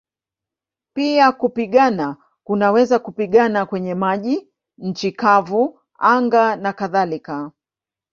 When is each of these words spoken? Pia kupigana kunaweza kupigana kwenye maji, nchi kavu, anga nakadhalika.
Pia 0.93 1.31
kupigana 1.31 2.17
kunaweza 2.43 2.99
kupigana 2.99 3.65
kwenye 3.65 3.95
maji, 3.95 4.47
nchi 4.77 5.11
kavu, 5.11 5.79
anga 5.99 6.55
nakadhalika. 6.55 7.51